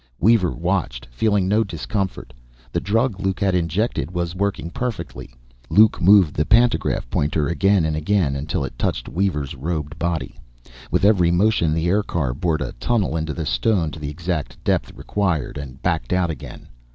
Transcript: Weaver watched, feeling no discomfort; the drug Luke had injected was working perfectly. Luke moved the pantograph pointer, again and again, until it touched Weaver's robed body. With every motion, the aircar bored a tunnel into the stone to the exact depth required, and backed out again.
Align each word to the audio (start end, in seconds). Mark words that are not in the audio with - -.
Weaver 0.19 0.49
watched, 0.49 1.05
feeling 1.11 1.47
no 1.47 1.63
discomfort; 1.63 2.33
the 2.71 2.79
drug 2.79 3.19
Luke 3.19 3.39
had 3.39 3.53
injected 3.53 4.09
was 4.09 4.33
working 4.33 4.71
perfectly. 4.71 5.29
Luke 5.69 6.01
moved 6.01 6.33
the 6.35 6.43
pantograph 6.43 7.07
pointer, 7.11 7.45
again 7.47 7.85
and 7.85 7.95
again, 7.95 8.35
until 8.35 8.65
it 8.65 8.79
touched 8.79 9.07
Weaver's 9.07 9.53
robed 9.53 9.99
body. 9.99 10.39
With 10.89 11.05
every 11.05 11.29
motion, 11.29 11.71
the 11.71 11.85
aircar 11.87 12.33
bored 12.33 12.61
a 12.61 12.71
tunnel 12.79 13.15
into 13.15 13.35
the 13.35 13.45
stone 13.45 13.91
to 13.91 13.99
the 13.99 14.09
exact 14.09 14.57
depth 14.63 14.91
required, 14.95 15.59
and 15.59 15.79
backed 15.83 16.13
out 16.13 16.31
again. 16.31 16.69